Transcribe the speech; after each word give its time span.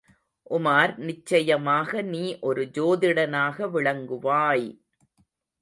உமார், 0.51 0.97
நிச்சயமாக 0.97 2.01
நீ 2.01 2.23
ஒரு 2.39 2.63
ஜோதிடனாக 2.65 3.69
விளங்குவாய்! 3.69 4.67